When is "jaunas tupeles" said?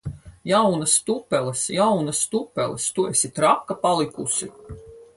0.51-1.67, 1.77-2.89